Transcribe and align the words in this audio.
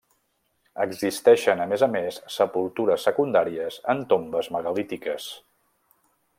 Existeixen 0.85 1.61
a 1.65 1.67
més 1.73 1.83
a 1.89 1.89
més 1.97 2.17
sepultures 2.37 3.05
secundàries 3.09 3.79
en 3.95 4.03
tombes 4.15 4.53
megalítiques. 4.57 5.33